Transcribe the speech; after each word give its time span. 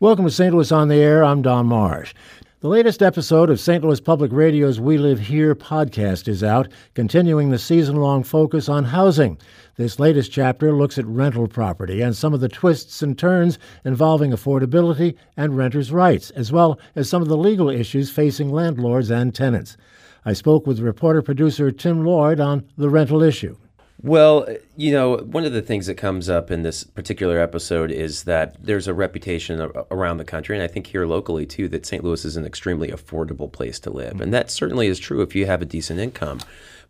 Welcome 0.00 0.24
to 0.24 0.30
St. 0.32 0.52
Louis 0.52 0.72
on 0.72 0.88
the 0.88 0.96
Air. 0.96 1.22
I'm 1.22 1.40
Don 1.40 1.66
Marsh. 1.66 2.14
The 2.58 2.68
latest 2.68 3.00
episode 3.00 3.48
of 3.48 3.60
St. 3.60 3.84
Louis 3.84 4.00
Public 4.00 4.32
Radio's 4.32 4.80
We 4.80 4.98
Live 4.98 5.20
Here 5.20 5.54
podcast 5.54 6.26
is 6.26 6.42
out, 6.42 6.66
continuing 6.94 7.50
the 7.50 7.58
season 7.60 7.94
long 7.94 8.24
focus 8.24 8.68
on 8.68 8.82
housing. 8.82 9.38
This 9.76 10.00
latest 10.00 10.32
chapter 10.32 10.74
looks 10.74 10.98
at 10.98 11.06
rental 11.06 11.46
property 11.46 12.00
and 12.00 12.16
some 12.16 12.34
of 12.34 12.40
the 12.40 12.48
twists 12.48 13.02
and 13.02 13.16
turns 13.16 13.60
involving 13.84 14.32
affordability 14.32 15.14
and 15.36 15.56
renters' 15.56 15.92
rights, 15.92 16.30
as 16.30 16.50
well 16.50 16.80
as 16.96 17.08
some 17.08 17.22
of 17.22 17.28
the 17.28 17.36
legal 17.36 17.70
issues 17.70 18.10
facing 18.10 18.50
landlords 18.50 19.12
and 19.12 19.32
tenants. 19.32 19.76
I 20.24 20.32
spoke 20.32 20.66
with 20.66 20.80
reporter 20.80 21.22
producer 21.22 21.70
Tim 21.70 22.04
Lloyd 22.04 22.40
on 22.40 22.66
the 22.76 22.90
rental 22.90 23.22
issue. 23.22 23.56
Well, 24.04 24.46
you 24.76 24.92
know, 24.92 25.16
one 25.16 25.46
of 25.46 25.54
the 25.54 25.62
things 25.62 25.86
that 25.86 25.94
comes 25.94 26.28
up 26.28 26.50
in 26.50 26.60
this 26.60 26.84
particular 26.84 27.38
episode 27.38 27.90
is 27.90 28.24
that 28.24 28.54
there's 28.62 28.86
a 28.86 28.92
reputation 28.92 29.72
around 29.90 30.18
the 30.18 30.26
country, 30.26 30.54
and 30.54 30.62
I 30.62 30.66
think 30.66 30.88
here 30.88 31.06
locally 31.06 31.46
too, 31.46 31.68
that 31.68 31.86
St. 31.86 32.04
Louis 32.04 32.22
is 32.26 32.36
an 32.36 32.44
extremely 32.44 32.88
affordable 32.88 33.50
place 33.50 33.80
to 33.80 33.90
live. 33.90 34.20
And 34.20 34.34
that 34.34 34.50
certainly 34.50 34.88
is 34.88 34.98
true 34.98 35.22
if 35.22 35.34
you 35.34 35.46
have 35.46 35.62
a 35.62 35.64
decent 35.64 36.00
income. 36.00 36.40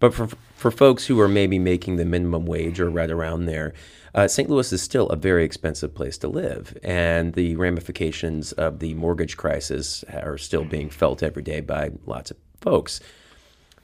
But 0.00 0.12
for, 0.12 0.26
for 0.56 0.72
folks 0.72 1.06
who 1.06 1.20
are 1.20 1.28
maybe 1.28 1.56
making 1.56 1.96
the 1.96 2.04
minimum 2.04 2.46
wage 2.46 2.80
or 2.80 2.90
right 2.90 3.12
around 3.12 3.44
there, 3.44 3.74
uh, 4.12 4.26
St. 4.26 4.50
Louis 4.50 4.72
is 4.72 4.82
still 4.82 5.06
a 5.10 5.16
very 5.16 5.44
expensive 5.44 5.94
place 5.94 6.18
to 6.18 6.26
live. 6.26 6.76
And 6.82 7.34
the 7.34 7.54
ramifications 7.54 8.50
of 8.50 8.80
the 8.80 8.92
mortgage 8.94 9.36
crisis 9.36 10.02
are 10.12 10.36
still 10.36 10.64
being 10.64 10.90
felt 10.90 11.22
every 11.22 11.44
day 11.44 11.60
by 11.60 11.92
lots 12.06 12.32
of 12.32 12.38
folks. 12.60 12.98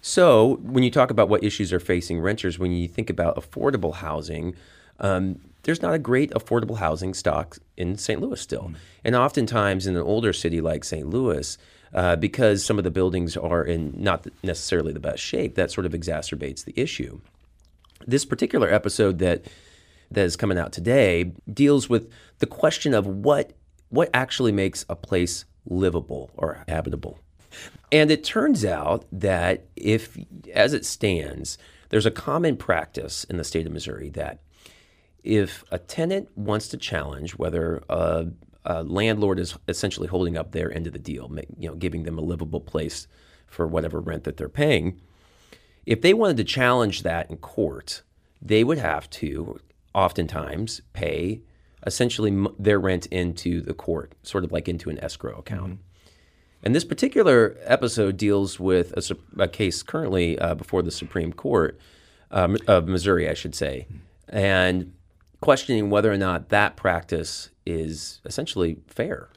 So, 0.02 0.56
when 0.62 0.82
you 0.82 0.90
talk 0.90 1.10
about 1.10 1.28
what 1.28 1.44
issues 1.44 1.72
are 1.72 1.80
facing 1.80 2.20
renters, 2.20 2.58
when 2.58 2.72
you 2.72 2.88
think 2.88 3.10
about 3.10 3.36
affordable 3.36 3.94
housing, 3.96 4.54
um, 4.98 5.40
there's 5.62 5.82
not 5.82 5.94
a 5.94 5.98
great 5.98 6.30
affordable 6.30 6.78
housing 6.78 7.12
stock 7.12 7.58
in 7.76 7.98
St. 7.98 8.20
Louis 8.20 8.40
still. 8.40 8.68
Mm. 8.68 8.76
And 9.04 9.14
oftentimes 9.14 9.86
in 9.86 9.96
an 9.96 10.02
older 10.02 10.32
city 10.32 10.60
like 10.60 10.84
St. 10.84 11.08
Louis, 11.08 11.58
uh, 11.92 12.16
because 12.16 12.64
some 12.64 12.78
of 12.78 12.84
the 12.84 12.90
buildings 12.90 13.36
are 13.36 13.62
in 13.62 13.92
not 13.96 14.26
necessarily 14.42 14.92
the 14.92 15.00
best 15.00 15.22
shape, 15.22 15.54
that 15.56 15.70
sort 15.70 15.86
of 15.86 15.92
exacerbates 15.92 16.64
the 16.64 16.78
issue. 16.80 17.20
This 18.06 18.24
particular 18.24 18.72
episode 18.72 19.18
that 19.18 19.44
that 20.12 20.24
is 20.24 20.36
coming 20.36 20.58
out 20.58 20.72
today 20.72 21.32
deals 21.52 21.88
with 21.88 22.10
the 22.38 22.46
question 22.46 22.94
of 22.94 23.06
what 23.06 23.52
what 23.90 24.08
actually 24.14 24.52
makes 24.52 24.84
a 24.88 24.96
place 24.96 25.44
livable 25.66 26.30
or 26.36 26.64
habitable. 26.68 27.18
And 27.92 28.10
it 28.10 28.24
turns 28.24 28.64
out 28.64 29.04
that 29.12 29.64
if, 29.76 30.16
as 30.54 30.72
it 30.72 30.84
stands, 30.84 31.58
there's 31.88 32.06
a 32.06 32.10
common 32.10 32.56
practice 32.56 33.24
in 33.24 33.36
the 33.36 33.44
state 33.44 33.66
of 33.66 33.72
Missouri 33.72 34.10
that 34.10 34.40
if 35.22 35.64
a 35.70 35.78
tenant 35.78 36.28
wants 36.36 36.68
to 36.68 36.76
challenge 36.76 37.32
whether 37.32 37.82
a, 37.88 38.28
a, 38.64 38.82
landlord 38.84 39.38
is 39.38 39.56
essentially 39.68 40.08
holding 40.08 40.36
up 40.36 40.52
their 40.52 40.72
end 40.72 40.86
of 40.86 40.92
the 40.92 40.98
deal, 40.98 41.30
you 41.58 41.68
know, 41.68 41.74
giving 41.74 42.04
them 42.04 42.18
a 42.18 42.22
livable 42.22 42.60
place 42.60 43.06
for 43.46 43.66
whatever 43.66 44.00
rent 44.00 44.24
that 44.24 44.36
they're 44.36 44.48
paying, 44.48 45.00
if 45.84 46.00
they 46.00 46.14
wanted 46.14 46.36
to 46.36 46.44
challenge 46.44 47.02
that 47.02 47.28
in 47.30 47.36
court, 47.36 48.02
they 48.40 48.64
would 48.64 48.78
have 48.78 49.10
to 49.10 49.60
oftentimes 49.94 50.80
pay 50.92 51.42
essentially 51.86 52.46
their 52.58 52.78
rent 52.78 53.06
into 53.06 53.60
the 53.60 53.74
court, 53.74 54.12
sort 54.22 54.44
of 54.44 54.52
like 54.52 54.68
into 54.68 54.90
an 54.90 54.98
escrow 55.02 55.38
account. 55.38 55.72
Mm-hmm. 55.72 55.89
And 56.62 56.74
this 56.74 56.84
particular 56.84 57.56
episode 57.62 58.16
deals 58.16 58.60
with 58.60 58.92
a, 58.92 59.16
a 59.42 59.48
case 59.48 59.82
currently 59.82 60.38
uh, 60.38 60.54
before 60.54 60.82
the 60.82 60.90
Supreme 60.90 61.32
Court 61.32 61.78
um, 62.30 62.56
of 62.66 62.86
Missouri, 62.86 63.28
I 63.28 63.34
should 63.34 63.54
say, 63.54 63.86
and 64.28 64.92
questioning 65.40 65.90
whether 65.90 66.12
or 66.12 66.18
not 66.18 66.50
that 66.50 66.76
practice 66.76 67.50
is 67.64 68.20
essentially 68.24 68.78
fair. 68.86 69.28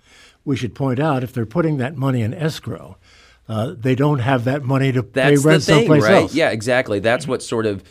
We 0.45 0.57
should 0.57 0.75
point 0.75 0.99
out 0.99 1.23
if 1.23 1.31
they're 1.33 1.45
putting 1.45 1.77
that 1.77 1.95
money 1.95 2.21
in 2.21 2.33
escrow, 2.33 2.97
uh, 3.47 3.73
they 3.77 3.95
don't 3.95 4.19
have 4.19 4.43
that 4.43 4.63
money 4.63 4.91
to 4.91 5.01
That's 5.01 5.41
pay 5.41 5.47
rent 5.47 5.63
the 5.63 5.65
thing, 5.65 5.79
someplace 5.79 6.03
right? 6.03 6.13
else. 6.13 6.35
Yeah, 6.35 6.49
exactly. 6.49 6.99
That's 6.99 7.27
what 7.27 7.41
sort 7.41 7.65
of 7.65 7.83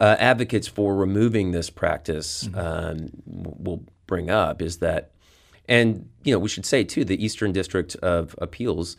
uh, 0.00 0.16
advocates 0.18 0.68
for 0.68 0.94
removing 0.94 1.50
this 1.52 1.70
practice 1.70 2.44
mm-hmm. 2.44 2.58
um, 2.58 3.10
will 3.26 3.84
bring 4.06 4.30
up 4.30 4.62
is 4.62 4.78
that 4.78 5.12
and 5.68 6.08
you 6.24 6.32
know, 6.32 6.38
we 6.38 6.48
should 6.48 6.66
say 6.66 6.84
too, 6.84 7.04
the 7.04 7.22
Eastern 7.22 7.52
District 7.52 7.94
of 7.96 8.34
Appeals 8.38 8.96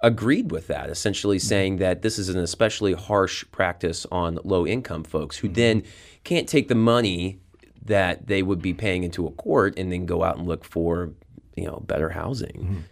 agreed 0.00 0.50
with 0.50 0.66
that, 0.66 0.90
essentially 0.90 1.36
mm-hmm. 1.36 1.46
saying 1.46 1.76
that 1.78 2.02
this 2.02 2.18
is 2.18 2.28
an 2.28 2.38
especially 2.38 2.92
harsh 2.92 3.44
practice 3.52 4.06
on 4.10 4.38
low 4.44 4.66
income 4.66 5.04
folks 5.04 5.36
who 5.36 5.48
mm-hmm. 5.48 5.54
then 5.54 5.82
can't 6.24 6.48
take 6.48 6.68
the 6.68 6.74
money 6.74 7.38
that 7.84 8.26
they 8.26 8.42
would 8.42 8.62
be 8.62 8.72
paying 8.72 9.02
into 9.04 9.26
a 9.26 9.30
court 9.30 9.74
and 9.76 9.90
then 9.92 10.06
go 10.06 10.22
out 10.22 10.38
and 10.38 10.46
look 10.46 10.64
for 10.64 11.12
you 11.56 11.64
know 11.64 11.82
better 11.86 12.10
housing. 12.10 12.84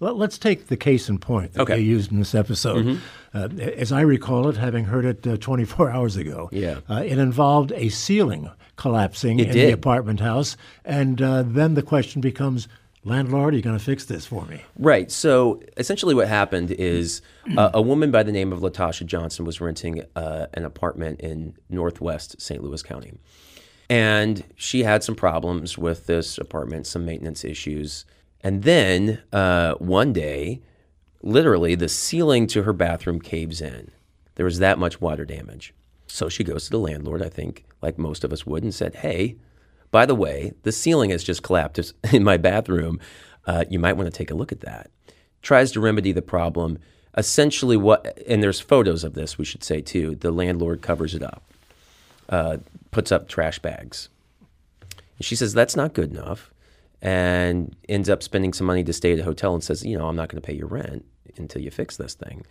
Well, 0.00 0.14
let's 0.14 0.38
take 0.38 0.66
the 0.66 0.76
case 0.76 1.08
in 1.08 1.18
point 1.18 1.54
that 1.54 1.62
okay. 1.62 1.76
they 1.76 1.82
used 1.82 2.12
in 2.12 2.18
this 2.18 2.34
episode. 2.34 2.84
Mm-hmm. 2.84 2.98
Uh, 3.36 3.62
as 3.62 3.92
I 3.92 4.00
recall 4.00 4.48
it, 4.48 4.56
having 4.56 4.84
heard 4.84 5.04
it 5.04 5.26
uh, 5.26 5.36
24 5.36 5.90
hours 5.92 6.16
ago, 6.16 6.48
yeah. 6.52 6.80
Uh, 6.88 7.02
it 7.04 7.18
involved 7.18 7.72
a 7.72 7.88
ceiling 7.88 8.50
collapsing 8.76 9.40
it 9.40 9.48
in 9.48 9.52
did. 9.54 9.68
the 9.68 9.72
apartment 9.72 10.20
house. 10.20 10.56
And 10.84 11.20
uh, 11.20 11.42
then 11.42 11.74
the 11.74 11.82
question 11.82 12.20
becomes 12.20 12.68
landlord, 13.04 13.54
are 13.54 13.56
you 13.56 13.62
going 13.62 13.78
to 13.78 13.84
fix 13.84 14.04
this 14.04 14.26
for 14.26 14.44
me? 14.46 14.62
Right. 14.78 15.10
So 15.10 15.60
essentially, 15.76 16.14
what 16.14 16.28
happened 16.28 16.72
is 16.72 17.22
uh, 17.56 17.70
a 17.72 17.80
woman 17.80 18.10
by 18.10 18.22
the 18.22 18.32
name 18.32 18.52
of 18.52 18.60
Latasha 18.60 19.06
Johnson 19.06 19.44
was 19.44 19.60
renting 19.60 20.02
uh, 20.14 20.46
an 20.54 20.64
apartment 20.64 21.20
in 21.20 21.54
Northwest 21.70 22.40
St. 22.40 22.62
Louis 22.62 22.82
County. 22.82 23.14
And 23.88 24.42
she 24.56 24.82
had 24.82 25.04
some 25.04 25.14
problems 25.14 25.78
with 25.78 26.06
this 26.06 26.38
apartment, 26.38 26.86
some 26.88 27.06
maintenance 27.06 27.44
issues. 27.44 28.04
And 28.46 28.62
then 28.62 29.20
uh, 29.32 29.74
one 29.74 30.12
day, 30.12 30.60
literally, 31.20 31.74
the 31.74 31.88
ceiling 31.88 32.46
to 32.46 32.62
her 32.62 32.72
bathroom 32.72 33.20
caves 33.20 33.60
in. 33.60 33.90
There 34.36 34.46
was 34.46 34.60
that 34.60 34.78
much 34.78 35.00
water 35.00 35.24
damage. 35.24 35.74
So 36.06 36.28
she 36.28 36.44
goes 36.44 36.66
to 36.66 36.70
the 36.70 36.78
landlord, 36.78 37.22
I 37.22 37.28
think, 37.28 37.64
like 37.82 37.98
most 37.98 38.22
of 38.22 38.32
us 38.32 38.46
would, 38.46 38.62
and 38.62 38.72
said, 38.72 38.94
Hey, 38.94 39.34
by 39.90 40.06
the 40.06 40.14
way, 40.14 40.52
the 40.62 40.70
ceiling 40.70 41.10
has 41.10 41.24
just 41.24 41.42
collapsed 41.42 41.92
in 42.12 42.22
my 42.22 42.36
bathroom. 42.36 43.00
Uh, 43.48 43.64
you 43.68 43.80
might 43.80 43.94
want 43.94 44.06
to 44.06 44.16
take 44.16 44.30
a 44.30 44.36
look 44.36 44.52
at 44.52 44.60
that. 44.60 44.92
Tries 45.42 45.72
to 45.72 45.80
remedy 45.80 46.12
the 46.12 46.22
problem. 46.22 46.78
Essentially, 47.16 47.76
what, 47.76 48.16
and 48.28 48.44
there's 48.44 48.60
photos 48.60 49.02
of 49.02 49.14
this, 49.14 49.36
we 49.36 49.44
should 49.44 49.64
say 49.64 49.80
too. 49.80 50.14
The 50.14 50.30
landlord 50.30 50.82
covers 50.82 51.16
it 51.16 51.22
up, 51.24 51.42
uh, 52.28 52.58
puts 52.92 53.10
up 53.10 53.26
trash 53.26 53.58
bags. 53.58 54.08
And 55.18 55.26
she 55.26 55.34
says, 55.34 55.52
that's 55.52 55.74
not 55.74 55.94
good 55.94 56.12
enough. 56.12 56.52
And 57.02 57.76
ends 57.88 58.08
up 58.08 58.22
spending 58.22 58.52
some 58.52 58.66
money 58.66 58.82
to 58.84 58.92
stay 58.92 59.12
at 59.12 59.18
a 59.18 59.24
hotel 59.24 59.54
and 59.54 59.62
says, 59.62 59.84
you 59.84 59.96
know, 59.96 60.08
I'm 60.08 60.16
not 60.16 60.28
going 60.28 60.40
to 60.40 60.46
pay 60.46 60.54
your 60.54 60.66
rent 60.66 61.04
until 61.36 61.62
you 61.62 61.70
fix 61.70 61.96
this 61.96 62.14
thing. 62.14 62.44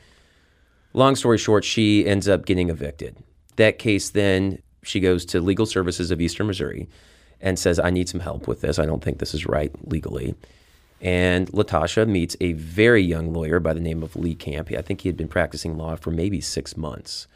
Long 0.94 1.16
story 1.16 1.38
short, 1.38 1.64
she 1.64 2.06
ends 2.06 2.28
up 2.28 2.46
getting 2.46 2.70
evicted. 2.70 3.18
That 3.58 3.80
case 3.80 4.10
then, 4.12 4.60
she 4.84 5.00
goes 5.00 5.26
to 5.26 5.42
Legal 5.42 5.66
Services 5.66 6.12
of 6.12 6.22
Eastern 6.22 6.48
Missouri 6.48 6.88
and 7.42 7.58
says, 7.60 7.80
I 7.80 7.90
need 7.90 8.08
some 8.08 8.22
help 8.22 8.48
with 8.48 8.62
this. 8.62 8.80
I 8.80 8.86
don't 8.86 9.04
think 9.04 9.20
this 9.20 9.34
is 9.34 9.46
right 9.46 9.72
legally. 9.92 10.36
And 11.02 11.52
Latasha 11.52 12.08
meets 12.08 12.38
a 12.40 12.54
very 12.54 13.02
young 13.02 13.34
lawyer 13.34 13.60
by 13.60 13.74
the 13.74 13.82
name 13.82 14.04
of 14.04 14.16
Lee 14.16 14.36
Camp. 14.36 14.72
I 14.72 14.82
think 14.82 15.02
he 15.02 15.10
had 15.10 15.18
been 15.18 15.28
practicing 15.28 15.78
law 15.78 15.96
for 15.96 16.12
maybe 16.12 16.40
six 16.40 16.78
months. 16.78 17.28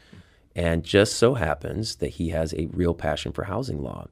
And 0.55 0.83
just 0.83 1.15
so 1.15 1.33
happens 1.35 1.97
that 1.97 2.09
he 2.11 2.29
has 2.29 2.53
a 2.53 2.67
real 2.67 2.93
passion 2.93 3.31
for 3.31 3.43
housing 3.43 3.81
law. 3.81 4.07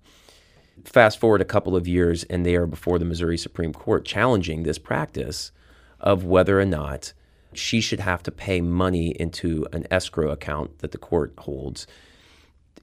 Fast 0.83 1.19
forward 1.19 1.41
a 1.41 1.45
couple 1.45 1.75
of 1.75 1.87
years, 1.87 2.23
and 2.25 2.45
they 2.45 2.55
are 2.55 2.67
before 2.67 2.99
the 2.99 3.05
Missouri 3.05 3.37
Supreme 3.37 3.73
Court 3.73 4.05
challenging 4.05 4.63
this 4.63 4.77
practice 4.77 5.51
of 5.99 6.23
whether 6.23 6.59
or 6.59 6.65
not 6.65 7.13
she 7.53 7.81
should 7.81 7.99
have 7.99 8.23
to 8.23 8.31
pay 8.31 8.61
money 8.61 9.09
into 9.19 9.67
an 9.73 9.85
escrow 9.89 10.31
account 10.31 10.79
that 10.79 10.91
the 10.91 10.97
court 10.97 11.33
holds 11.39 11.87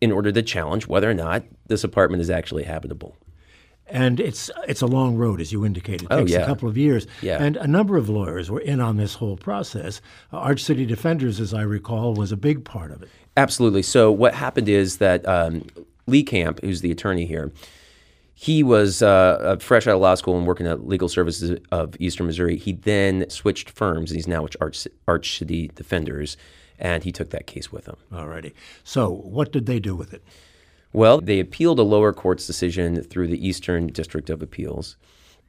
in 0.01 0.11
order 0.11 0.33
to 0.33 0.43
challenge 0.43 0.87
whether 0.87 1.09
or 1.09 1.15
not 1.15 1.45
this 1.67 1.85
apartment 1.85 2.21
is 2.21 2.31
actually 2.31 2.65
habitable. 2.65 3.17
And 3.87 4.19
it's 4.19 4.51
it's 4.67 4.81
a 4.81 4.87
long 4.87 5.17
road, 5.17 5.43
as 5.43 5.53
you 5.53 5.65
indicated. 5.65 6.05
It 6.05 6.09
oh, 6.11 6.19
takes 6.21 6.33
yeah. 6.33 6.41
a 6.41 6.47
couple 6.47 6.69
of 6.69 6.79
years. 6.79 7.07
Yeah. 7.21 7.43
And 7.43 7.57
a 7.59 7.67
number 7.67 7.99
of 7.99 8.09
lawyers 8.09 8.51
were 8.51 8.61
in 8.61 8.81
on 8.81 8.97
this 8.97 9.15
whole 9.15 9.37
process. 9.37 10.01
Uh, 10.33 10.39
Arch 10.39 10.63
City 10.63 10.87
Defenders, 10.87 11.39
as 11.39 11.53
I 11.53 11.63
recall, 11.63 12.15
was 12.15 12.33
a 12.33 12.37
big 12.37 12.65
part 12.65 12.91
of 12.91 13.03
it. 13.03 13.11
Absolutely. 13.37 13.83
So 13.83 14.11
what 14.11 14.35
happened 14.35 14.71
is 14.71 14.99
that 14.99 15.27
um, 15.29 15.67
Lee 16.07 16.23
Camp, 16.23 16.61
who's 16.63 16.81
the 16.81 16.91
attorney 16.91 17.27
here, 17.27 17.53
he 18.35 18.63
was 18.63 19.03
uh, 19.03 19.57
fresh 19.61 19.87
out 19.87 19.95
of 19.95 20.01
law 20.01 20.15
school 20.15 20.37
and 20.37 20.47
working 20.47 20.67
at 20.67 20.87
Legal 20.87 21.09
Services 21.09 21.59
of 21.71 21.95
Eastern 21.99 22.27
Missouri. 22.27 22.57
He 22.57 22.73
then 22.73 23.29
switched 23.31 23.71
firms. 23.71 24.11
and 24.11 24.17
He's 24.17 24.29
now 24.29 24.43
with 24.43 24.57
Arch, 24.61 24.87
Arch 25.07 25.39
City 25.39 25.71
Defenders 25.75 26.37
and 26.79 27.05
he 27.05 27.13
took 27.13 27.31
that 27.31 27.47
case 27.47 27.73
with 27.73 27.87
him. 27.87 27.97
Alrighty. 28.13 28.53
So, 28.83 29.11
what 29.11 29.53
did 29.53 29.67
they 29.67 29.79
do 29.79 29.95
with 29.95 30.13
it? 30.13 30.23
Well, 30.93 31.21
they 31.21 31.41
appealed 31.41 31.79
a 31.79 31.83
lower 31.83 32.13
court's 32.13 32.47
decision 32.47 33.03
through 33.03 33.29
the 33.29 33.47
Eastern 33.47 33.89
District 33.89 34.31
of 34.31 34.43
Appeals. 34.43 34.97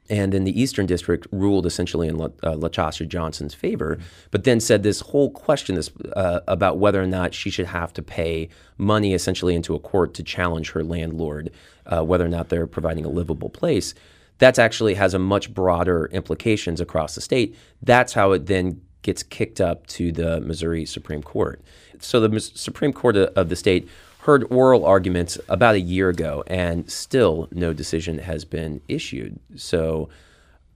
And 0.08 0.32
then 0.32 0.44
the 0.44 0.60
Eastern 0.60 0.86
District 0.86 1.26
ruled 1.32 1.66
essentially 1.66 2.08
in 2.08 2.16
La, 2.16 2.26
uh, 2.42 2.54
Latasha 2.54 3.06
Johnson's 3.08 3.54
favor, 3.54 3.98
but 4.30 4.44
then 4.44 4.60
said 4.60 4.82
this 4.82 5.00
whole 5.00 5.30
question 5.30 5.74
this, 5.74 5.90
uh, 6.14 6.40
about 6.46 6.78
whether 6.78 7.02
or 7.02 7.06
not 7.06 7.34
she 7.34 7.50
should 7.50 7.66
have 7.66 7.92
to 7.94 8.02
pay 8.02 8.48
money 8.78 9.14
essentially 9.14 9.54
into 9.54 9.74
a 9.74 9.80
court 9.80 10.14
to 10.14 10.22
challenge 10.22 10.70
her 10.70 10.84
landlord, 10.84 11.50
uh, 11.86 12.04
whether 12.04 12.24
or 12.24 12.28
not 12.28 12.48
they're 12.48 12.66
providing 12.66 13.04
a 13.04 13.08
livable 13.08 13.50
place. 13.50 13.94
That 14.38 14.58
actually 14.58 14.94
has 14.94 15.14
a 15.14 15.18
much 15.18 15.52
broader 15.52 16.06
implications 16.12 16.80
across 16.80 17.14
the 17.14 17.20
state. 17.20 17.56
That's 17.82 18.12
how 18.12 18.32
it 18.32 18.46
then 18.46 18.82
gets 19.02 19.22
kicked 19.22 19.60
up 19.60 19.86
to 19.86 20.12
the 20.12 20.40
Missouri 20.40 20.84
Supreme 20.84 21.22
Court. 21.22 21.60
So 22.00 22.20
the 22.20 22.40
Supreme 22.40 22.92
Court 22.92 23.16
of 23.16 23.48
the 23.48 23.56
state 23.56 23.88
heard 24.26 24.44
oral 24.50 24.84
arguments 24.84 25.38
about 25.48 25.76
a 25.76 25.80
year 25.80 26.08
ago, 26.08 26.42
and 26.48 26.90
still 26.90 27.48
no 27.52 27.72
decision 27.72 28.18
has 28.18 28.44
been 28.44 28.80
issued. 28.88 29.38
So 29.54 30.08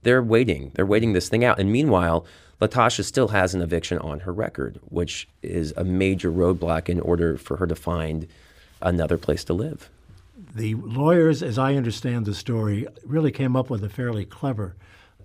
they're 0.03 0.23
waiting. 0.23 0.71
They're 0.73 0.85
waiting 0.85 1.11
this 1.11 1.27
thing 1.27 1.43
out. 1.43 1.59
And 1.59 1.69
meanwhile, 1.69 2.25
Latasha 2.61 3.03
still 3.03 3.27
has 3.27 3.53
an 3.53 3.61
eviction 3.61 3.97
on 3.97 4.21
her 4.21 4.31
record, 4.31 4.79
which 4.87 5.27
is 5.41 5.73
a 5.75 5.83
major 5.83 6.31
roadblock 6.31 6.87
in 6.87 7.01
order 7.01 7.37
for 7.37 7.57
her 7.57 7.67
to 7.67 7.75
find 7.75 8.25
another 8.81 9.17
place 9.17 9.43
to 9.43 9.53
live. 9.53 9.89
The 10.55 10.75
lawyers, 10.75 11.43
as 11.43 11.57
I 11.57 11.75
understand 11.75 12.25
the 12.25 12.33
story, 12.33 12.87
really 13.05 13.31
came 13.31 13.57
up 13.57 13.69
with 13.69 13.83
a 13.83 13.89
fairly 13.89 14.23
clever 14.23 14.75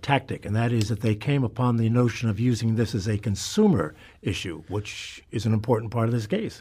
tactic, 0.01 0.45
and 0.45 0.53
that 0.53 0.73
is 0.73 0.89
that 0.89 0.99
they 0.99 1.15
came 1.15 1.45
upon 1.45 1.77
the 1.77 1.89
notion 1.89 2.27
of 2.27 2.41
using 2.41 2.75
this 2.75 2.93
as 2.93 3.07
a 3.07 3.17
consumer 3.17 3.95
issue, 4.21 4.63
which 4.67 5.23
is 5.31 5.45
an 5.45 5.53
important 5.53 5.91
part 5.91 6.09
of 6.09 6.13
this 6.13 6.27
case. 6.27 6.59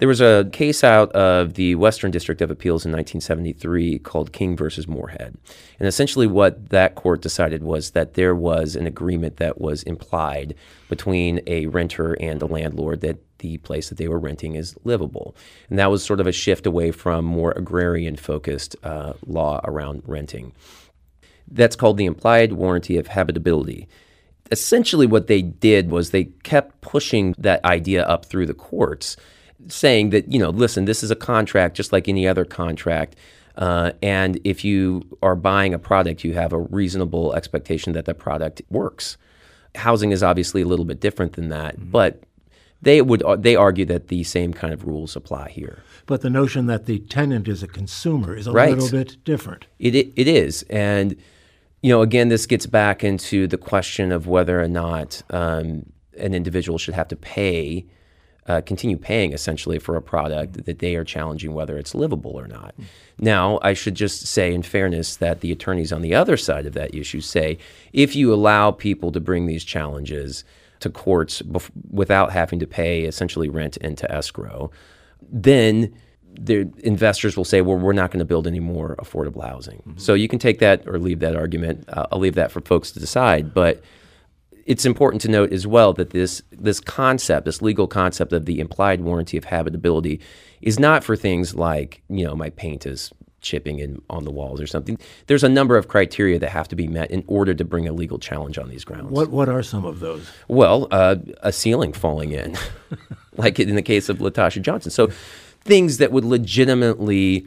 There 0.00 0.08
was 0.08 0.22
a 0.22 0.48
case 0.50 0.82
out 0.82 1.12
of 1.12 1.54
the 1.54 1.74
Western 1.74 2.10
District 2.10 2.40
of 2.40 2.50
Appeals 2.50 2.86
in 2.86 2.92
1973 2.92 3.98
called 3.98 4.32
King 4.32 4.56
versus 4.56 4.88
Moorehead. 4.88 5.36
And 5.78 5.86
essentially, 5.86 6.26
what 6.26 6.70
that 6.70 6.94
court 6.94 7.20
decided 7.20 7.62
was 7.62 7.90
that 7.90 8.14
there 8.14 8.34
was 8.34 8.76
an 8.76 8.86
agreement 8.86 9.36
that 9.36 9.60
was 9.60 9.82
implied 9.82 10.54
between 10.88 11.42
a 11.46 11.66
renter 11.66 12.14
and 12.14 12.40
a 12.40 12.46
landlord 12.46 13.02
that 13.02 13.18
the 13.40 13.58
place 13.58 13.90
that 13.90 13.98
they 13.98 14.08
were 14.08 14.18
renting 14.18 14.54
is 14.54 14.74
livable. 14.84 15.36
And 15.68 15.78
that 15.78 15.90
was 15.90 16.02
sort 16.02 16.20
of 16.20 16.26
a 16.26 16.32
shift 16.32 16.64
away 16.64 16.92
from 16.92 17.26
more 17.26 17.52
agrarian 17.52 18.16
focused 18.16 18.76
uh, 18.82 19.12
law 19.26 19.60
around 19.64 20.02
renting. 20.06 20.54
That's 21.46 21.76
called 21.76 21.98
the 21.98 22.06
implied 22.06 22.54
warranty 22.54 22.96
of 22.96 23.08
habitability 23.08 23.86
essentially 24.52 25.06
what 25.06 25.28
they 25.28 25.42
did 25.42 25.92
was 25.92 26.10
they 26.10 26.24
kept 26.24 26.80
pushing 26.80 27.36
that 27.38 27.64
idea 27.64 28.04
up 28.04 28.24
through 28.24 28.46
the 28.46 28.52
courts 28.52 29.16
saying 29.68 30.10
that, 30.10 30.30
you 30.32 30.38
know, 30.38 30.50
listen, 30.50 30.84
this 30.84 31.02
is 31.02 31.10
a 31.10 31.16
contract 31.16 31.76
just 31.76 31.92
like 31.92 32.08
any 32.08 32.26
other 32.26 32.44
contract. 32.44 33.16
Uh, 33.56 33.92
and 34.02 34.40
if 34.44 34.64
you 34.64 35.02
are 35.22 35.36
buying 35.36 35.74
a 35.74 35.78
product, 35.78 36.24
you 36.24 36.34
have 36.34 36.52
a 36.52 36.58
reasonable 36.58 37.34
expectation 37.34 37.92
that 37.92 38.04
the 38.04 38.14
product 38.14 38.62
works. 38.70 39.16
Housing 39.74 40.12
is 40.12 40.22
obviously 40.22 40.62
a 40.62 40.66
little 40.66 40.84
bit 40.84 41.00
different 41.00 41.34
than 41.34 41.48
that, 41.48 41.76
mm-hmm. 41.76 41.90
but 41.90 42.22
they 42.82 43.02
would 43.02 43.22
they 43.38 43.54
argue 43.56 43.84
that 43.84 44.08
the 44.08 44.24
same 44.24 44.52
kind 44.52 44.72
of 44.72 44.84
rules 44.84 45.14
apply 45.14 45.50
here. 45.50 45.82
But 46.06 46.22
the 46.22 46.30
notion 46.30 46.66
that 46.66 46.86
the 46.86 46.98
tenant 46.98 47.46
is 47.46 47.62
a 47.62 47.68
consumer 47.68 48.34
is 48.34 48.46
a 48.46 48.52
right. 48.52 48.70
little 48.74 48.90
bit 48.90 49.22
different. 49.24 49.66
It, 49.78 49.94
it 49.94 50.12
it 50.16 50.26
is, 50.26 50.64
and 50.70 51.16
you 51.82 51.90
know, 51.90 52.02
again, 52.02 52.28
this 52.28 52.46
gets 52.46 52.66
back 52.66 53.04
into 53.04 53.46
the 53.46 53.58
question 53.58 54.12
of 54.12 54.26
whether 54.26 54.60
or 54.60 54.68
not 54.68 55.22
um, 55.30 55.84
an 56.18 56.34
individual 56.34 56.78
should 56.78 56.94
have 56.94 57.08
to 57.08 57.16
pay 57.16 57.86
uh, 58.46 58.60
continue 58.62 58.96
paying 58.96 59.32
essentially 59.32 59.78
for 59.78 59.96
a 59.96 60.02
product 60.02 60.64
that 60.64 60.78
they 60.78 60.96
are 60.96 61.04
challenging 61.04 61.52
whether 61.52 61.78
it's 61.78 61.94
livable 61.94 62.32
or 62.32 62.48
not. 62.48 62.74
Mm. 62.78 62.84
Now, 63.18 63.58
I 63.62 63.74
should 63.74 63.94
just 63.94 64.26
say, 64.26 64.52
in 64.52 64.62
fairness, 64.62 65.16
that 65.16 65.40
the 65.40 65.52
attorneys 65.52 65.92
on 65.92 66.02
the 66.02 66.14
other 66.14 66.36
side 66.36 66.66
of 66.66 66.72
that 66.72 66.94
issue 66.94 67.20
say 67.20 67.58
if 67.92 68.16
you 68.16 68.32
allow 68.32 68.70
people 68.70 69.12
to 69.12 69.20
bring 69.20 69.46
these 69.46 69.64
challenges 69.64 70.44
to 70.80 70.90
courts 70.90 71.42
bef- 71.42 71.70
without 71.90 72.32
having 72.32 72.58
to 72.58 72.66
pay 72.66 73.04
essentially 73.04 73.48
rent 73.48 73.76
into 73.78 74.10
escrow, 74.10 74.70
then 75.30 75.94
the 76.32 76.72
investors 76.78 77.36
will 77.36 77.44
say, 77.44 77.60
well, 77.60 77.76
we're 77.76 77.92
not 77.92 78.10
going 78.10 78.20
to 78.20 78.24
build 78.24 78.46
any 78.46 78.60
more 78.60 78.96
affordable 78.96 79.46
housing. 79.46 79.78
Mm-hmm. 79.78 79.98
So 79.98 80.14
you 80.14 80.28
can 80.28 80.38
take 80.38 80.58
that 80.60 80.86
or 80.86 80.98
leave 80.98 81.18
that 81.20 81.36
argument. 81.36 81.84
Uh, 81.88 82.06
I'll 82.10 82.20
leave 82.20 82.36
that 82.36 82.50
for 82.50 82.60
folks 82.62 82.92
to 82.92 83.00
decide. 83.00 83.52
But 83.52 83.82
it's 84.70 84.86
important 84.86 85.20
to 85.20 85.28
note 85.28 85.52
as 85.52 85.66
well 85.66 85.92
that 85.94 86.10
this 86.10 86.44
this 86.52 86.78
concept, 86.78 87.44
this 87.44 87.60
legal 87.60 87.88
concept 87.88 88.32
of 88.32 88.46
the 88.46 88.60
implied 88.60 89.00
warranty 89.00 89.36
of 89.36 89.42
habitability, 89.42 90.20
is 90.62 90.78
not 90.78 91.02
for 91.02 91.16
things 91.16 91.56
like 91.56 92.02
you 92.08 92.24
know 92.24 92.36
my 92.36 92.50
paint 92.50 92.86
is 92.86 93.10
chipping 93.40 93.80
in 93.80 94.00
on 94.08 94.22
the 94.22 94.30
walls 94.30 94.60
or 94.60 94.68
something. 94.68 94.96
There's 95.26 95.42
a 95.42 95.48
number 95.48 95.76
of 95.76 95.88
criteria 95.88 96.38
that 96.38 96.50
have 96.50 96.68
to 96.68 96.76
be 96.76 96.86
met 96.86 97.10
in 97.10 97.24
order 97.26 97.52
to 97.52 97.64
bring 97.64 97.88
a 97.88 97.92
legal 97.92 98.20
challenge 98.20 98.58
on 98.58 98.68
these 98.68 98.84
grounds. 98.84 99.10
What 99.10 99.30
what 99.30 99.48
are 99.48 99.64
some 99.64 99.84
of 99.84 99.98
those? 99.98 100.30
Well, 100.46 100.86
uh, 100.92 101.16
a 101.42 101.50
ceiling 101.50 101.92
falling 101.92 102.30
in, 102.30 102.56
like 103.36 103.58
in 103.58 103.74
the 103.74 103.82
case 103.82 104.08
of 104.08 104.18
Latasha 104.18 104.62
Johnson. 104.62 104.92
So 104.92 105.08
things 105.62 105.98
that 105.98 106.12
would 106.12 106.24
legitimately 106.24 107.44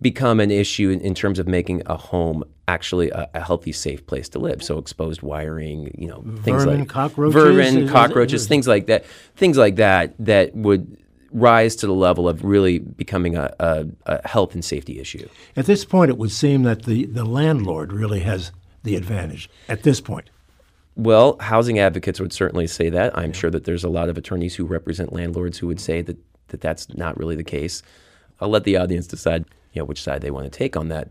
become 0.00 0.40
an 0.40 0.50
issue 0.50 0.90
in, 0.90 1.00
in 1.00 1.14
terms 1.14 1.38
of 1.38 1.46
making 1.46 1.82
a 1.86 1.96
home 1.96 2.44
actually 2.68 3.10
a, 3.10 3.28
a, 3.34 3.40
healthy, 3.40 3.72
safe 3.72 4.06
place 4.06 4.28
to 4.30 4.38
live. 4.38 4.62
So 4.62 4.78
exposed 4.78 5.22
wiring, 5.22 5.94
you 5.98 6.08
know, 6.08 6.22
things 6.42 6.64
vermin, 6.64 6.80
like 6.80 6.88
cockroaches, 6.88 7.34
vermin, 7.34 7.88
cockroaches, 7.88 8.46
things 8.46 8.66
like 8.66 8.86
that, 8.86 9.04
things 9.36 9.58
like 9.58 9.76
that 9.76 10.14
that 10.18 10.54
would 10.54 10.96
rise 11.32 11.76
to 11.76 11.86
the 11.86 11.94
level 11.94 12.28
of 12.28 12.44
really 12.44 12.78
becoming 12.78 13.36
a, 13.36 13.54
a, 13.60 13.86
a, 14.06 14.28
health 14.28 14.54
and 14.54 14.64
safety 14.64 14.98
issue. 14.98 15.28
At 15.56 15.66
this 15.66 15.84
point, 15.84 16.10
it 16.10 16.18
would 16.18 16.32
seem 16.32 16.62
that 16.62 16.84
the, 16.84 17.06
the 17.06 17.24
landlord 17.24 17.92
really 17.92 18.20
has 18.20 18.52
the 18.82 18.96
advantage 18.96 19.50
at 19.68 19.82
this 19.82 20.00
point. 20.00 20.30
Well, 20.96 21.36
housing 21.40 21.78
advocates 21.78 22.20
would 22.20 22.32
certainly 22.32 22.66
say 22.66 22.90
that. 22.90 23.16
I'm 23.16 23.30
yeah. 23.30 23.36
sure 23.36 23.50
that 23.50 23.64
there's 23.64 23.84
a 23.84 23.88
lot 23.88 24.08
of 24.08 24.18
attorneys 24.18 24.54
who 24.54 24.64
represent 24.64 25.12
landlords 25.12 25.58
who 25.58 25.66
would 25.68 25.80
say 25.80 26.02
that, 26.02 26.16
that 26.48 26.60
that's 26.60 26.92
not 26.94 27.16
really 27.16 27.36
the 27.36 27.44
case. 27.44 27.82
I'll 28.40 28.48
let 28.48 28.64
the 28.64 28.76
audience 28.76 29.06
decide 29.06 29.44
you 29.72 29.80
know 29.80 29.84
which 29.84 30.02
side 30.02 30.22
they 30.22 30.30
want 30.30 30.50
to 30.50 30.58
take 30.58 30.76
on 30.76 30.88
that. 30.88 31.08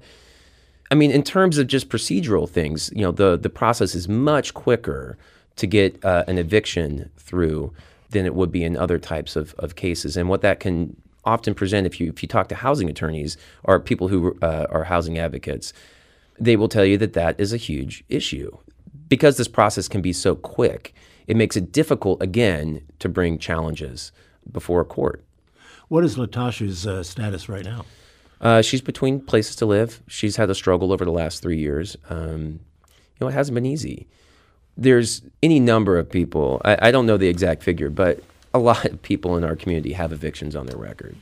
I 0.91 0.95
mean, 0.95 1.11
in 1.11 1.23
terms 1.23 1.57
of 1.57 1.67
just 1.67 1.89
procedural 1.89 2.49
things, 2.49 2.91
you 2.95 3.01
know, 3.01 3.11
the 3.11 3.37
the 3.37 3.49
process 3.49 3.95
is 3.95 4.07
much 4.07 4.53
quicker 4.53 5.17
to 5.57 5.67
get 5.67 6.03
uh, 6.03 6.23
an 6.27 6.37
eviction 6.37 7.09
through 7.17 7.73
than 8.09 8.25
it 8.25 8.33
would 8.33 8.51
be 8.51 8.63
in 8.63 8.75
other 8.75 8.97
types 8.97 9.35
of, 9.35 9.53
of 9.59 9.75
cases. 9.75 10.17
And 10.17 10.29
what 10.29 10.41
that 10.41 10.59
can 10.59 10.95
often 11.25 11.53
present, 11.53 11.85
if 11.85 11.99
you 11.99 12.09
if 12.09 12.23
you 12.23 12.27
talk 12.27 12.47
to 12.49 12.55
housing 12.55 12.89
attorneys 12.89 13.37
or 13.63 13.79
people 13.79 14.07
who 14.07 14.37
uh, 14.41 14.65
are 14.69 14.85
housing 14.85 15.17
advocates, 15.19 15.73
they 16.39 16.55
will 16.55 16.69
tell 16.69 16.85
you 16.85 16.97
that 16.97 17.13
that 17.13 17.39
is 17.39 17.53
a 17.53 17.57
huge 17.57 18.03
issue 18.09 18.57
because 19.09 19.37
this 19.37 19.47
process 19.47 19.87
can 19.87 20.01
be 20.01 20.13
so 20.13 20.35
quick. 20.35 20.93
It 21.27 21.37
makes 21.37 21.55
it 21.55 21.71
difficult 21.71 22.21
again 22.21 22.81
to 22.99 23.09
bring 23.09 23.37
challenges 23.37 24.11
before 24.51 24.81
a 24.81 24.85
court. 24.85 25.23
What 25.87 26.03
is 26.03 26.15
Latasha's 26.15 26.87
uh, 26.87 27.03
status 27.03 27.49
right 27.49 27.65
now? 27.65 27.85
Uh, 28.41 28.61
she's 28.61 28.81
between 28.81 29.19
places 29.19 29.55
to 29.57 29.65
live. 29.65 30.01
She's 30.07 30.37
had 30.37 30.49
a 30.49 30.55
struggle 30.55 30.93
over 30.93 31.03
the 31.03 31.11
last 31.11 31.41
three 31.41 31.57
years. 31.57 31.97
Um, 32.09 32.59
you 32.87 33.21
know, 33.21 33.27
it 33.27 33.33
hasn't 33.33 33.55
been 33.55 33.65
easy. 33.65 34.07
There's 34.77 35.21
any 35.43 35.59
number 35.59 35.97
of 35.97 36.09
people. 36.09 36.61
I, 36.63 36.87
I, 36.87 36.91
don't 36.91 37.05
know 37.05 37.17
the 37.17 37.27
exact 37.27 37.63
figure, 37.63 37.89
but 37.89 38.23
a 38.53 38.59
lot 38.69 38.85
of 38.85 39.01
people 39.01 39.35
in 39.35 39.43
our 39.43 39.55
community 39.55 39.93
have 39.93 40.13
evictions 40.13 40.55
on 40.55 40.67
their 40.67 40.77
record. 40.77 41.17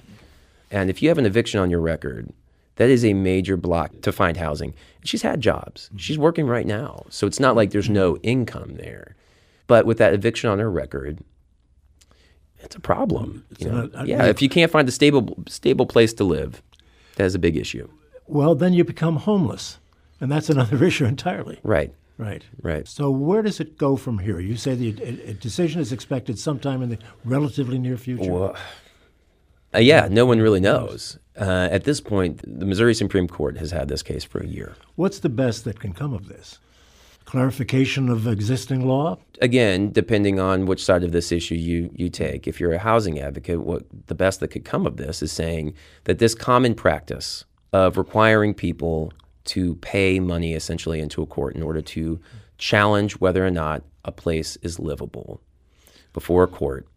And 0.69 0.89
if 0.89 1.01
you 1.01 1.09
have 1.09 1.17
an 1.17 1.25
eviction 1.25 1.59
on 1.59 1.71
your 1.71 1.79
record, 1.79 2.31
that 2.75 2.89
is 2.89 3.03
a 3.03 3.13
major 3.13 3.57
block 3.57 4.01
to 4.01 4.12
find 4.12 4.38
housing. 4.38 4.75
She's 5.03 5.24
had 5.24 5.41
jobs. 5.41 5.88
Mm-hmm. 5.88 5.97
She's 5.97 6.17
working 6.17 6.45
right 6.45 6.67
now, 6.67 7.05
so 7.09 7.25
it's 7.25 7.39
not 7.39 7.55
like 7.55 7.71
there's 7.71 7.89
no 7.89 8.17
income 8.17 8.75
there. 8.75 9.15
But 9.65 9.86
with 9.86 9.97
that 9.97 10.13
eviction 10.13 10.50
on 10.50 10.59
her 10.59 10.69
record, 10.69 11.19
it's 12.59 12.75
a 12.75 12.79
problem. 12.79 13.45
You 13.57 13.69
know? 13.69 14.03
yeah, 14.05 14.25
if 14.25 14.41
you 14.41 14.50
can't 14.50 14.71
find 14.71 14.88
a 14.88 14.91
stable 14.91 15.43
stable 15.47 15.86
place 15.86 16.13
to 16.13 16.24
live, 16.24 16.62
that 17.17 17.25
is 17.25 17.36
a 17.36 17.39
big 17.39 17.55
issue. 17.57 17.89
Well, 18.25 18.55
then 18.55 18.74
you 18.74 18.83
become 18.83 19.17
homeless, 19.17 19.77
and 20.19 20.31
that's 20.31 20.50
another 20.50 20.83
issue 20.89 21.05
entirely. 21.05 21.59
Right. 21.63 21.93
Right. 22.17 22.43
Right. 22.63 22.88
So 22.88 23.12
where 23.12 23.43
does 23.43 23.59
it 23.59 23.77
go 23.77 23.95
from 23.95 24.17
here? 24.17 24.39
You 24.39 24.57
say 24.57 24.74
the 24.74 24.95
a, 25.03 25.29
a 25.29 25.33
decision 25.33 25.81
is 25.81 25.91
expected 25.91 26.39
sometime 26.39 26.81
in 26.81 26.89
the 26.89 26.97
relatively 27.24 27.77
near 27.77 27.95
future. 27.95 28.31
Well, 28.31 28.55
uh, 29.75 29.79
yeah, 29.79 30.07
no 30.09 30.25
one 30.25 30.39
really 30.39 30.59
knows. 30.59 31.19
Uh, 31.39 31.67
at 31.69 31.83
this 31.83 32.01
point, 32.01 32.41
the 32.59 32.65
Missouri 32.65 32.95
Supreme 32.95 33.27
Court 33.27 33.57
has 33.57 33.69
had 33.69 33.88
this 33.88 34.01
case 34.01 34.24
for 34.24 34.39
a 34.39 34.47
year. 34.47 34.75
What's 34.95 35.19
the 35.19 35.29
best 35.29 35.65
that 35.65 35.79
can 35.79 35.93
come 35.93 36.13
of 36.13 36.27
this? 36.27 36.57
Clarification 37.27 38.07
of 38.07 38.25
existing 38.25 38.88
law? 38.88 39.17
Again, 39.41 39.91
depending 39.91 40.39
on 40.39 40.65
which 40.65 40.84
side 40.84 41.03
of 41.03 41.12
this 41.12 41.29
issue 41.29 41.55
you, 41.55 41.91
you 41.93 42.10
take. 42.10 42.48
If 42.48 42.62
you're 42.62 42.72
a 42.72 42.79
housing 42.79 43.19
advocate, 43.19 43.60
what 43.60 43.84
the 44.07 44.15
best 44.15 44.39
that 44.39 44.48
could 44.48 44.63
come 44.63 44.88
of 44.88 44.96
this 44.96 45.22
is 45.22 45.29
saying 45.29 45.74
that 46.05 46.19
this 46.19 46.34
common 46.34 46.74
practice 46.74 47.43
of 47.74 47.98
requiring 47.98 48.53
people 48.53 49.12
to 49.46 49.75
pay 49.75 50.22
money 50.22 50.53
essentially 50.53 51.01
into 51.01 51.22
a 51.22 51.25
court 51.25 51.53
in 51.53 51.63
order 51.63 51.81
to 51.81 52.17
challenge 52.57 53.19
whether 53.19 53.46
or 53.46 53.51
not 53.51 53.84
a 54.05 54.12
place 54.13 54.57
is 54.62 54.79
livable 54.79 55.41
before 56.13 56.43
a 56.43 56.48
court 56.48 56.88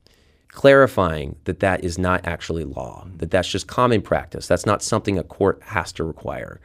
clarifying 0.52 1.36
that 1.44 1.60
that 1.60 1.84
is 1.84 1.98
not 1.98 2.26
actually 2.26 2.64
law, 2.64 3.06
that 3.16 3.30
that's 3.30 3.48
just 3.48 3.66
common 3.66 4.02
practice, 4.02 4.46
that's 4.46 4.66
not 4.66 4.82
something 4.82 5.18
a 5.18 5.22
court 5.22 5.60
has 5.62 5.92
to 5.92 6.04
require, 6.04 6.60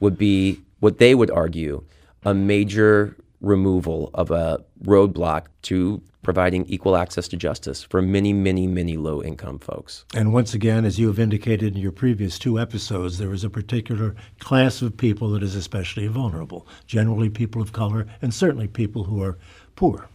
would 0.00 0.18
be 0.18 0.60
what 0.80 0.98
they 0.98 1.14
would 1.14 1.30
argue 1.30 1.84
a 2.24 2.34
major 2.34 3.16
removal 3.40 4.10
of 4.14 4.30
a 4.30 4.62
roadblock 4.84 5.46
to 5.62 6.02
providing 6.22 6.66
equal 6.66 6.96
access 6.96 7.26
to 7.28 7.36
justice 7.36 7.82
for 7.82 8.02
many, 8.02 8.32
many, 8.32 8.66
many 8.66 8.96
low 8.96 9.22
income 9.22 9.58
folks. 9.58 10.04
And 10.14 10.32
once 10.32 10.52
again, 10.52 10.84
as 10.84 10.98
you 10.98 11.06
have 11.06 11.18
indicated 11.18 11.74
in 11.74 11.80
your 11.80 11.92
previous 11.92 12.38
two 12.38 12.58
episodes, 12.58 13.18
there 13.18 13.32
is 13.32 13.42
a 13.42 13.50
particular 13.50 14.14
class 14.38 14.82
of 14.82 14.96
people 14.96 15.30
that 15.30 15.42
is 15.42 15.54
especially 15.54 16.06
vulnerable, 16.08 16.66
generally 16.86 17.30
people 17.30 17.62
of 17.62 17.72
color, 17.72 18.06
and 18.20 18.34
certainly 18.34 18.68
people 18.68 19.04
who 19.04 19.22
are 19.22 19.38
poor. 19.76 20.08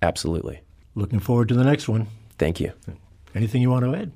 Absolutely. 0.00 0.60
Looking 0.94 1.20
forward 1.20 1.48
to 1.48 1.54
the 1.54 1.64
next 1.64 1.88
one. 1.88 2.06
Thank 2.38 2.60
you. 2.60 2.72
Anything 3.34 3.60
you 3.60 3.70
want 3.70 3.84
to 3.84 3.94
add? 3.94 4.12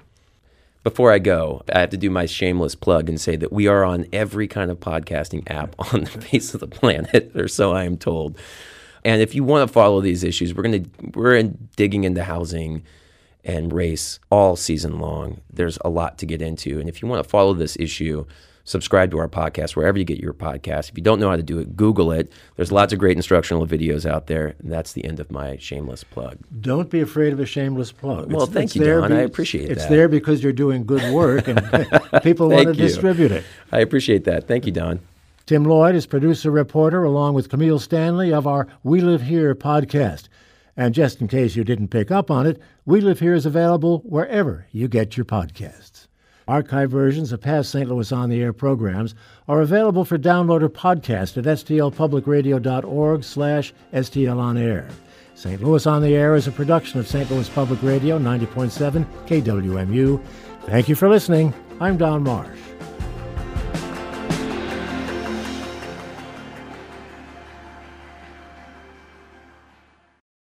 Before 0.82 1.12
I 1.12 1.18
go, 1.18 1.62
I 1.72 1.80
have 1.80 1.90
to 1.90 1.98
do 1.98 2.08
my 2.08 2.24
shameless 2.24 2.74
plug 2.74 3.10
and 3.10 3.20
say 3.20 3.36
that 3.36 3.52
we 3.52 3.66
are 3.66 3.84
on 3.84 4.06
every 4.14 4.48
kind 4.48 4.70
of 4.70 4.80
podcasting 4.80 5.42
app 5.50 5.74
on 5.92 6.04
the 6.04 6.10
face 6.10 6.54
of 6.54 6.60
the 6.60 6.66
planet, 6.66 7.32
or 7.34 7.48
so 7.48 7.72
I 7.72 7.84
am 7.84 7.98
told. 7.98 8.38
And 9.04 9.20
if 9.20 9.34
you 9.34 9.44
want 9.44 9.68
to 9.68 9.72
follow 9.72 10.00
these 10.00 10.24
issues, 10.24 10.54
we're 10.54 10.62
going 10.62 10.84
to 10.84 10.90
we're 11.14 11.36
in 11.36 11.68
digging 11.76 12.04
into 12.04 12.24
housing 12.24 12.82
and 13.44 13.72
race 13.72 14.20
all 14.30 14.56
season 14.56 14.98
long. 14.98 15.40
There's 15.52 15.78
a 15.84 15.88
lot 15.88 16.18
to 16.18 16.26
get 16.26 16.40
into, 16.40 16.80
and 16.80 16.88
if 16.88 17.02
you 17.02 17.08
want 17.08 17.22
to 17.22 17.28
follow 17.28 17.52
this 17.52 17.76
issue, 17.78 18.26
subscribe 18.70 19.10
to 19.10 19.18
our 19.18 19.28
podcast 19.28 19.76
wherever 19.76 19.98
you 19.98 20.04
get 20.04 20.18
your 20.18 20.32
podcast. 20.32 20.88
If 20.90 20.96
you 20.96 21.02
don't 21.02 21.18
know 21.20 21.28
how 21.28 21.36
to 21.36 21.42
do 21.42 21.58
it, 21.58 21.76
Google 21.76 22.12
it. 22.12 22.32
There's 22.56 22.70
lots 22.72 22.92
of 22.92 22.98
great 22.98 23.16
instructional 23.16 23.66
videos 23.66 24.08
out 24.08 24.26
there. 24.28 24.54
And 24.60 24.70
that's 24.72 24.92
the 24.92 25.04
end 25.04 25.20
of 25.20 25.30
my 25.30 25.56
shameless 25.58 26.04
plug. 26.04 26.38
Don't 26.60 26.88
be 26.88 27.00
afraid 27.00 27.32
of 27.32 27.40
a 27.40 27.46
shameless 27.46 27.92
plug. 27.92 28.32
Well, 28.32 28.42
It's- 28.44 28.54
thank 28.54 28.64
it's 28.66 28.76
you, 28.76 28.84
there 28.84 29.00
Don. 29.00 29.10
be- 29.10 29.16
I 29.16 29.20
appreciate 29.20 29.70
It's 29.70 29.82
that. 29.82 29.90
there 29.90 30.08
because 30.08 30.42
you're 30.42 30.52
doing 30.52 30.84
good 30.86 31.12
work 31.12 31.48
and 31.48 31.58
people 32.22 32.48
want 32.48 32.68
to 32.68 32.74
you. 32.74 32.80
distribute 32.88 33.32
it. 33.32 33.44
I 33.72 33.80
appreciate 33.80 34.24
that. 34.24 34.46
Thank 34.46 34.64
you, 34.66 34.72
Don. 34.72 35.00
Tim 35.46 35.64
Lloyd 35.64 35.96
is 35.96 36.06
producer 36.06 36.50
reporter 36.50 37.02
along 37.02 37.34
with 37.34 37.48
Kameel 37.48 37.80
Stanley 37.80 38.32
of 38.32 38.46
our 38.46 38.68
We 38.84 39.00
Live 39.00 39.22
Here 39.22 39.54
podcast. 39.56 40.28
And 40.76 40.94
just 40.94 41.20
in 41.20 41.26
case 41.26 41.56
you 41.56 41.64
didn't 41.64 41.88
pick 41.88 42.10
up 42.12 42.30
on 42.30 42.46
it, 42.46 42.60
We 42.86 43.00
Live 43.00 43.18
Here 43.18 43.34
is 43.34 43.44
available 43.46 43.98
wherever 44.04 44.66
you 44.70 44.86
get 44.86 45.16
your 45.16 45.26
podcasts. 45.26 45.99
Archive 46.50 46.90
versions 46.90 47.30
of 47.30 47.40
past 47.40 47.70
St. 47.70 47.88
Louis 47.88 48.10
On 48.10 48.28
the 48.28 48.42
Air 48.42 48.52
programs 48.52 49.14
are 49.46 49.60
available 49.60 50.04
for 50.04 50.18
download 50.18 50.62
or 50.62 50.68
podcast 50.68 51.36
at 51.36 51.44
stlpublicradio.org 51.44 53.22
slash 53.22 53.72
stlonair. 53.92 54.90
St. 55.36 55.62
Louis 55.62 55.86
On 55.86 56.02
the 56.02 56.16
Air 56.16 56.34
is 56.34 56.48
a 56.48 56.52
production 56.52 56.98
of 56.98 57.06
St. 57.06 57.30
Louis 57.30 57.48
Public 57.48 57.80
Radio 57.84 58.18
90.7 58.18 59.06
KWMU. 59.26 60.20
Thank 60.64 60.88
you 60.88 60.96
for 60.96 61.08
listening. 61.08 61.54
I'm 61.80 61.96
Don 61.96 62.24
Marsh. 62.24 62.58